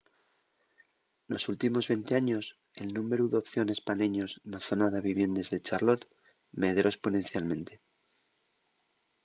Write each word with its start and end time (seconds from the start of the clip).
nos 1.31 1.43
últimos 1.51 1.83
20 1.91 2.13
años 2.21 2.45
el 2.81 2.89
númberu 2.97 3.25
d’opciones 3.27 3.79
pa 3.85 3.93
neños 4.01 4.31
na 4.51 4.59
zona 4.67 4.87
de 4.93 5.05
viviendes 5.09 5.47
de 5.53 5.59
charlotte 5.67 6.09
medró 6.61 6.87
esponencialmente 6.91 7.73